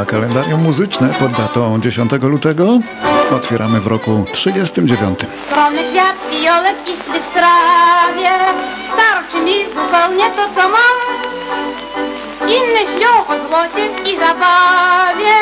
[0.00, 2.78] a kalendarium muzyczne pod datą 10 lutego
[3.30, 5.18] otwieramy w roku 39.
[5.46, 8.30] Skromny kwiat fiolek istny w trawie
[8.94, 10.96] Starczy mi zupełnie to, co mam
[12.40, 15.34] Inne śnią o złocie i zabawie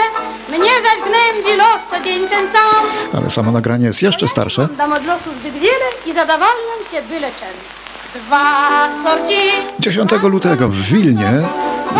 [0.49, 2.85] Mnie zaś gnębi los co dzień ten sam
[3.19, 4.69] Ale samo nagranie jest jeszcze starsze.
[4.77, 6.15] Dam od losu zbyt wiele i
[6.91, 7.49] się byle czym
[8.23, 9.35] Dwa sorci
[9.81, 11.49] 10 lutego w Wilnie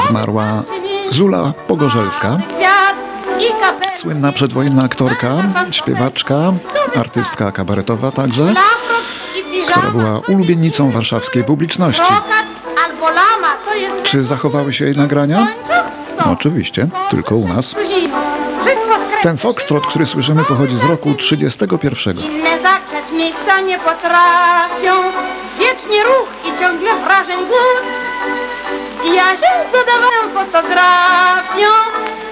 [0.09, 0.63] zmarła
[1.11, 2.39] Zula Pogorzelska,
[3.95, 5.29] słynna przedwojenna aktorka,
[5.71, 6.53] śpiewaczka,
[6.97, 8.55] artystka kabaretowa także,
[9.69, 12.13] która była ulubienicą warszawskiej publiczności.
[14.03, 15.47] Czy zachowały się jej nagrania?
[16.19, 16.33] Są.
[16.33, 17.75] Oczywiście, tylko u nas.
[19.23, 22.19] Ten foxtrot, który słyszymy, pochodzi z roku 31.
[22.19, 22.59] Inne
[23.13, 25.13] miejsca nie potrafią
[26.07, 28.08] ruch i ciągle wrażeń głód
[29.15, 31.69] Ja się zadawałem fotografią.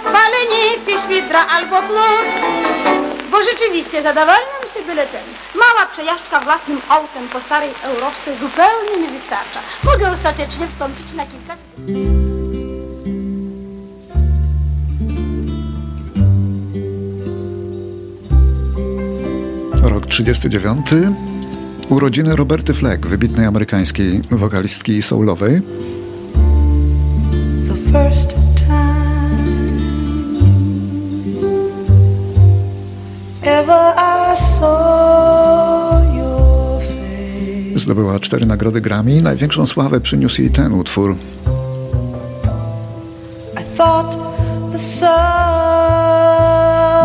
[0.05, 2.27] Palenicy, świdra albo płód
[3.31, 5.21] Bo rzeczywiście zadawalniam się byle czym.
[5.55, 9.61] Mała przejażdżka własnym autem po starej Europce zupełnie mi wystarcza.
[9.85, 11.57] Mogę ostatecznie wstąpić na kilka
[19.83, 20.87] Rok 39.
[21.89, 25.63] Urodziny Roberty Fleck, wybitnej amerykańskiej wokalistki soulowej.
[28.07, 29.47] First time
[33.43, 37.79] ever I saw your face.
[37.79, 39.23] Zdobyła cztery nagrody Grammy.
[39.23, 41.17] Największą sławę przyniósł jej ten utwór.
[43.61, 44.19] I thought
[44.73, 45.07] the sun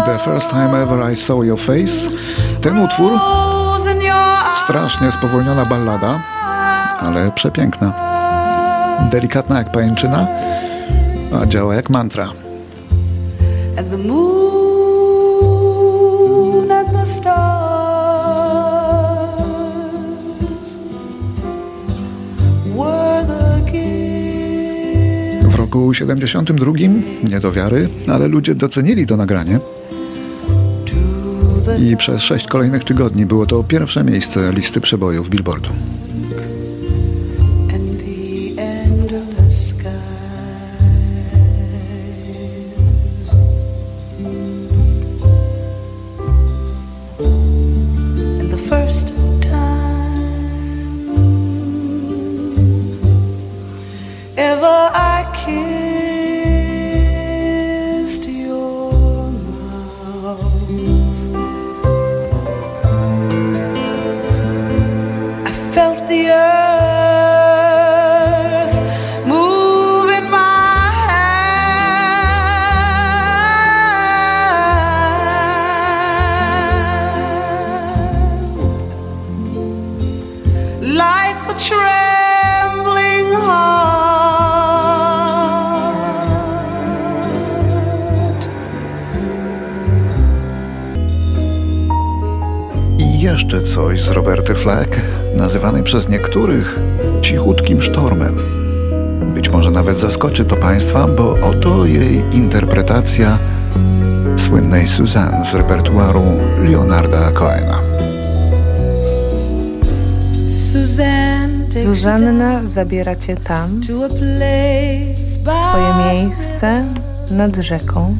[0.05, 2.09] The First Time Ever I Saw Your Face.
[2.61, 3.11] Ten utwór,
[4.53, 6.19] strasznie spowolniona ballada,
[6.99, 7.93] ale przepiękna.
[9.11, 10.27] Delikatna jak pajęczyna,
[11.31, 12.33] a działa jak mantra.
[13.77, 14.31] and the moon
[16.71, 17.51] and the stars
[22.75, 25.55] were the gifts.
[25.55, 26.71] W roku 72,
[27.29, 29.59] nie do wiary, ale ludzie docenili to nagranie
[31.79, 35.69] i przez sześć kolejnych tygodni było to pierwsze miejsce listy przebojów Billboardu.
[94.13, 94.99] Roberty Fleck,
[95.37, 96.79] nazywanej przez niektórych
[97.21, 98.35] cichutkim sztormem.
[99.33, 103.37] Być może nawet zaskoczy to Państwa, bo oto jej interpretacja
[104.37, 106.23] słynnej Suzanne z repertuaru
[106.63, 107.79] Leonarda Cohena.
[111.83, 113.81] Zuzanna zabiera cię tam,
[115.51, 116.83] swoje miejsce
[117.31, 118.15] nad rzeką,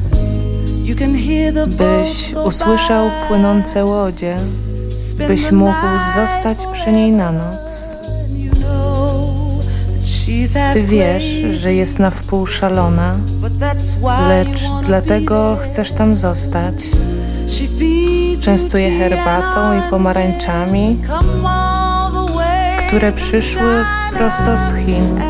[1.66, 4.36] byś usłyszał płynące łodzie,
[5.12, 7.90] byś mógł zostać przy niej na noc.
[10.72, 13.14] Ty wiesz, że jest na wpół szalona,
[14.28, 16.74] lecz dlatego chcesz tam zostać.
[18.40, 20.98] Częstuje herbatą i pomarańczami,
[22.86, 23.84] które przyszły
[24.16, 25.20] prosto z Chin.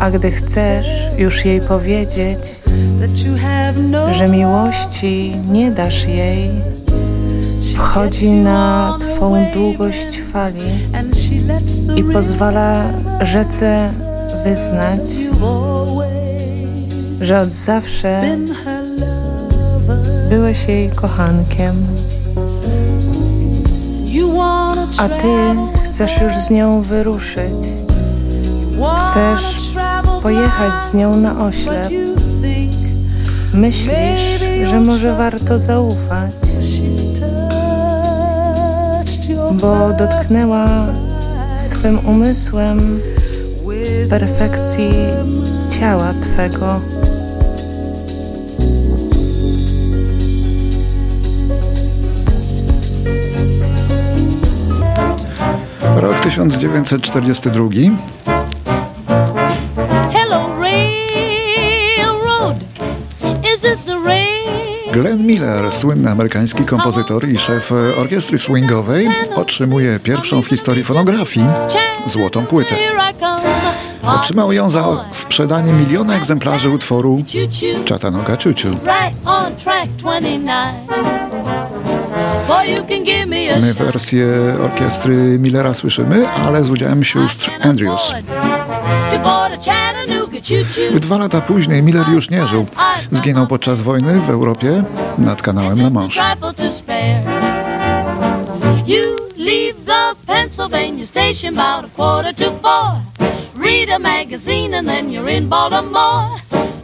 [0.00, 0.86] A gdy chcesz
[1.18, 2.38] już jej powiedzieć,
[3.90, 6.50] no że miłości nie dasz jej,
[7.78, 10.88] wchodzi na twą długość fali
[11.96, 12.84] i pozwala
[13.20, 13.90] rzece
[14.44, 15.00] wyznać,
[17.20, 18.36] że od zawsze
[20.30, 21.86] byłeś jej kochankiem,
[24.98, 25.34] a ty
[25.84, 27.54] chcesz już z nią wyruszyć.
[29.06, 29.58] chcesz
[30.22, 31.92] pojechać z nią na oślep.
[33.54, 36.32] Myślisz, że może warto zaufać,
[39.52, 40.66] bo dotknęła
[41.54, 43.00] swym umysłem
[44.10, 44.90] perfekcji
[45.70, 46.80] ciała Twego.
[55.96, 57.68] Rok 1942
[65.28, 71.46] Miller, słynny amerykański kompozytor i szef orkiestry swingowej, otrzymuje pierwszą w historii fonografii
[72.06, 72.74] złotą płytę.
[74.02, 77.22] Otrzymał ją za sprzedanie miliona egzemplarzy utworu.
[77.88, 78.70] Chattanooga Choo Choo.
[78.70, 80.50] Right on track 29.
[82.48, 84.26] Boy, you can give me a My wersję
[84.64, 88.14] orkiestry Millera słyszymy, ale z udziałem sióstr Andrews.
[91.00, 92.66] Dwa lata później Miller już nie żył.
[93.10, 94.82] Zginął podczas wojny w Europie
[95.18, 96.20] nad kanałem La Manche.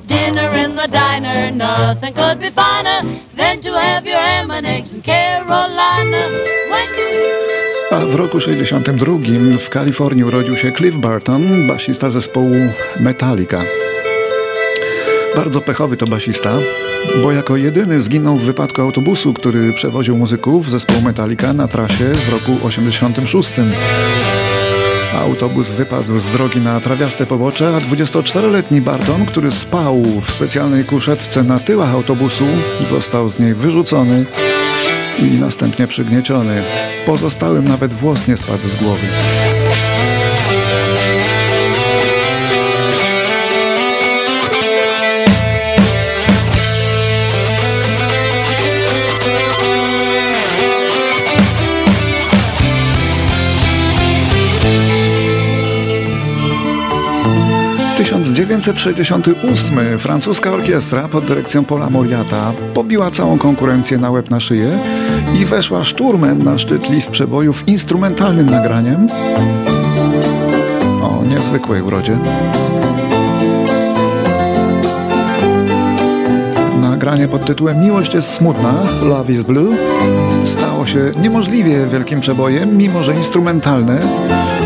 [0.07, 3.01] Dinner in the diner, nothing could be finer
[3.37, 6.29] than to have your ham and eggs in Carolina.
[6.71, 7.44] When you
[7.95, 9.13] A w roku 62
[9.59, 12.55] w Kalifornii urodził się Cliff Burton, basista zespołu
[13.01, 13.63] Metallica.
[15.37, 16.59] Bardzo pechowy to basista,
[17.23, 22.33] bo jako jedyny zginął w wypadku autobusu, który przewoził muzyków zespołu Metallica na trasie w
[22.33, 23.51] roku 86.
[25.21, 31.43] Autobus wypadł z drogi na trawiaste pobocze, a 24-letni Barton, który spał w specjalnej kuszetce
[31.43, 32.47] na tyłach autobusu,
[32.89, 34.27] został z niej wyrzucony
[35.19, 36.63] i następnie przygnieciony.
[37.07, 39.07] Pozostałym nawet włos nie spadł z głowy.
[57.95, 64.79] W 1968 francuska orkiestra pod dyrekcją Paula Moriata pobiła całą konkurencję na łeb na szyję
[65.35, 69.07] i weszła szturmem na szczyt list przebojów instrumentalnym nagraniem
[71.03, 72.17] o niezwykłej urodzie.
[76.81, 78.73] Nagranie pod tytułem Miłość jest smutna,
[79.03, 79.77] Love is Blue,
[80.45, 83.99] stało się niemożliwie wielkim przebojem, mimo że instrumentalne,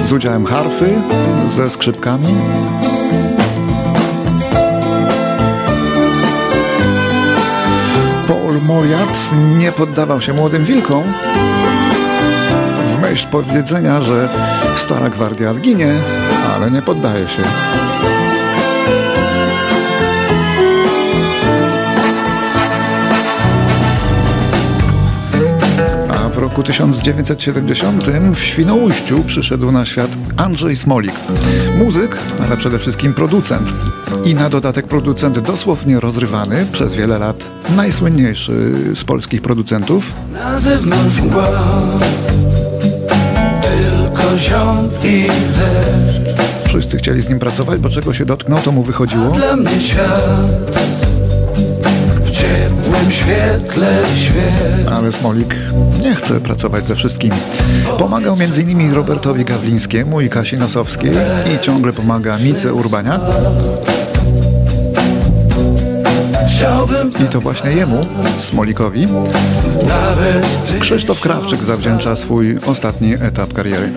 [0.03, 0.91] z udziałem harfy,
[1.57, 2.27] ze skrzypkami.
[8.67, 11.03] Moriat nie poddawał się młodym wilkom
[12.87, 14.29] w myśl powiedzenia, że
[14.77, 15.95] stara gwardia ginie,
[16.55, 17.43] ale nie poddaje się.
[26.11, 31.15] A w roku 1970 w Świnoujściu przyszedł na świat Andrzej Smolik.
[31.79, 32.17] Muzyk,
[32.47, 33.73] ale przede wszystkim producent.
[34.25, 37.45] I na dodatek producent dosłownie rozrywany przez wiele lat.
[37.77, 40.13] Najsłynniejszy z polskich producentów.
[40.33, 41.49] Na zewnątrz mgła
[43.63, 48.83] Tylko ziąb i deszcz Wszyscy chcieli z nim pracować, bo czego się dotknął, to mu
[48.83, 49.31] wychodziło.
[49.31, 50.79] Dla mnie świat
[52.87, 55.57] W świetle świat Ale Smolik
[56.03, 57.37] nie chce pracować ze wszystkimi.
[57.99, 58.95] Pomagał m.in.
[58.95, 61.13] Robertowi Gawlińskiemu i Kasi Nosowskiej
[61.55, 63.21] i ciągle pomaga Mice Urbaniak.
[67.25, 68.07] I to właśnie jemu,
[68.39, 69.09] Smolikowi,
[70.81, 73.91] Krzysztof Krawczyk zawdzięcza swój ostatni etap kariery.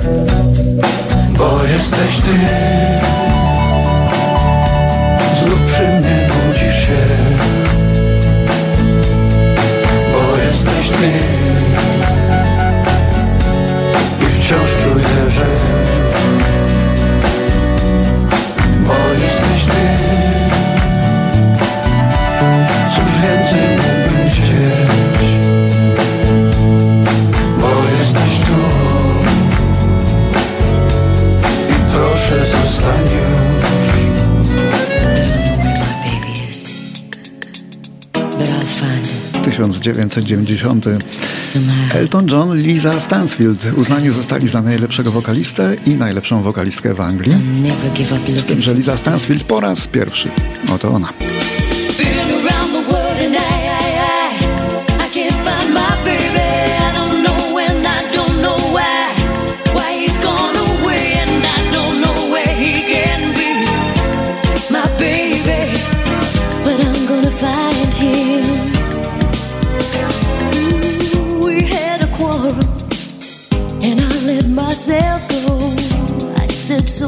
[1.38, 2.32] Bo jesteś ty
[5.42, 6.21] Znów przy mnie
[11.02, 11.08] ty
[14.20, 15.46] I wciąż czuję, że
[18.88, 18.94] Bo
[19.24, 19.82] jesteś ty.
[22.96, 23.61] Cóż więcej
[39.82, 40.86] 1990.
[41.54, 41.96] somehow.
[41.96, 47.36] Elton John, Lisa Stansfield uznani zostali za najlepszego wokalistę i najlepszą wokalistkę w Anglii.
[48.38, 50.30] Z tym, że Lisa Stansfield po raz pierwszy.
[50.74, 51.10] Oto ona.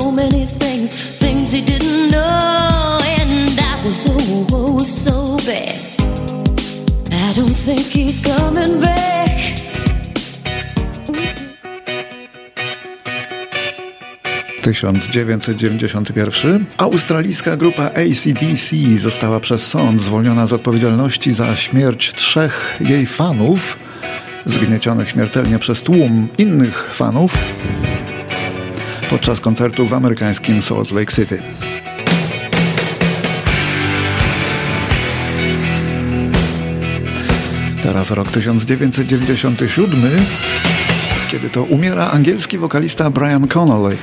[0.03, 5.79] so many things, things he didn't know, and I was oh, oh so bad.
[7.11, 8.93] I don't think he's coming back.
[14.63, 23.77] ...1991 australijska grupa ACDC została przez sąd zwolniona z odpowiedzialności za śmierć trzech jej fanów
[24.45, 27.37] zgniecionych śmiertelnie przez tłum innych fanów
[29.13, 31.41] podczas koncertu w amerykańskim Salt Lake City.
[37.81, 40.01] Teraz rok 1997,
[41.31, 43.97] kiedy to umiera angielski wokalista Brian Connolly,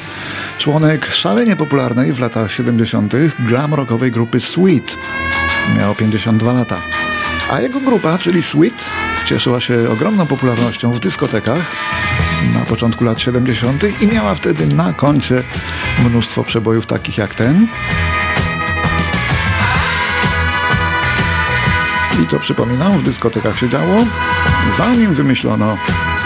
[0.58, 3.12] członek szalenie popularnej w latach 70.
[3.38, 4.96] glam rockowej grupy Sweet.
[5.78, 6.76] Miał 52 lata.
[7.52, 8.84] A jego grupa, czyli Sweet,
[9.26, 11.60] cieszyła się ogromną popularnością w dyskotekach
[12.54, 14.02] na początku lat 70.
[14.02, 15.42] i miała wtedy na koncie
[15.98, 17.66] mnóstwo przebojów takich jak ten.
[22.22, 24.04] I to przypominam, w dyskotekach się działo,
[24.76, 25.78] zanim wymyślono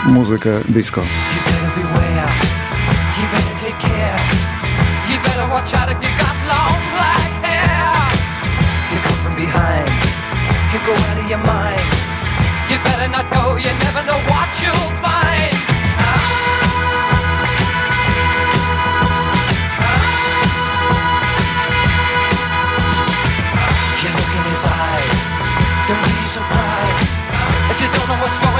[0.06, 1.00] muzykę disco.
[1.00, 1.06] You
[1.44, 2.32] better beware.
[3.22, 3.94] You better take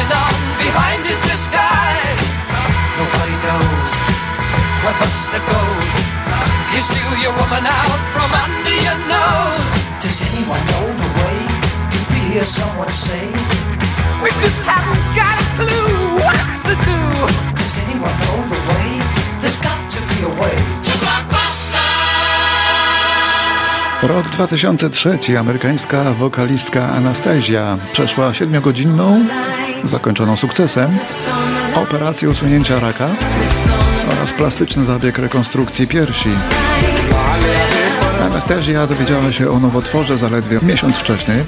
[0.05, 2.25] going on behind his disguise.
[2.99, 3.93] Nobody knows
[4.83, 5.97] where Buster goes.
[6.73, 9.73] You steal your woman out from under your nose.
[10.01, 11.39] Does anyone know the way
[12.33, 13.31] hear someone say?
[14.23, 17.01] We just haven't got a clue what to do.
[17.57, 18.89] Does anyone know the way?
[19.41, 20.95] There's got to be a way to.
[24.09, 25.37] Rok 2003.
[25.37, 29.21] Amerykańska wokalistka Anastasia przeszła siedmiogodzinną,
[29.85, 30.99] zakończoną sukcesem,
[31.75, 33.09] operację usunięcia raka
[34.13, 36.31] oraz plastyczny zabieg rekonstrukcji piersi.
[38.27, 41.45] Anastasia dowiedziała się o nowotworze zaledwie miesiąc wcześniej.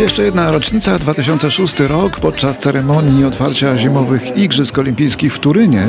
[0.00, 5.86] Jeszcze jedna rocznica, 2006 rok, podczas ceremonii otwarcia zimowych Igrzysk Olimpijskich w Turynie.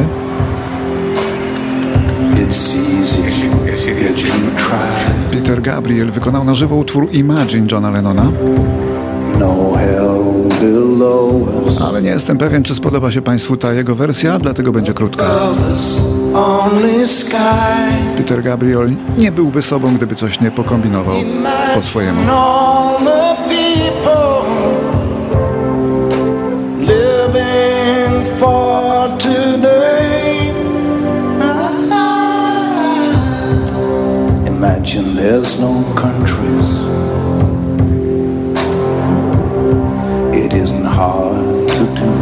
[5.31, 8.31] Peter Gabriel wykonał na żywo utwór Imagine Johna Lennona,
[11.79, 15.23] No ale nie jestem pewien, czy spodoba się Państwu ta jego wersja, dlatego będzie krótka.
[18.17, 21.15] Peter Gabriel nie byłby sobą, gdyby coś nie pokombinował
[21.75, 22.21] po swojemu.
[34.93, 36.81] Imagine there's no countries.
[40.35, 42.20] It isn't hard to do.